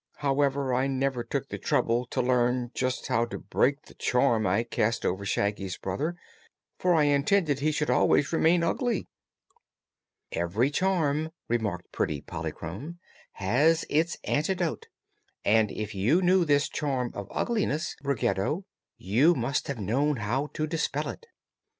However, 0.15 0.73
I 0.73 0.87
never 0.87 1.23
took 1.23 1.49
the 1.49 1.59
trouble 1.59 2.07
to 2.07 2.23
learn 2.23 2.71
just 2.73 3.05
how 3.05 3.23
to 3.25 3.37
break 3.37 3.83
the 3.83 3.93
charm 3.93 4.47
I 4.47 4.63
cast 4.63 5.05
over 5.05 5.25
Shaggy's 5.27 5.77
brother, 5.77 6.15
for 6.79 6.95
I 6.95 7.03
intended 7.03 7.59
he 7.59 7.71
should 7.71 7.91
always 7.91 8.33
remain 8.33 8.63
ugly." 8.63 9.05
"Every 10.31 10.71
charm," 10.71 11.29
remarked 11.47 11.91
pretty 11.91 12.19
Polychrome, 12.19 12.97
"has 13.33 13.85
its 13.91 14.17
antidote; 14.23 14.87
and, 15.45 15.69
if 15.69 15.93
you 15.93 16.19
knew 16.23 16.45
this 16.45 16.67
charm 16.67 17.11
of 17.13 17.27
ugliness, 17.29 17.95
Ruggedo, 18.03 18.65
you 18.97 19.35
must 19.35 19.67
have 19.67 19.77
known 19.77 20.15
how 20.17 20.47
to 20.55 20.65
dispel 20.65 21.09
it." 21.09 21.27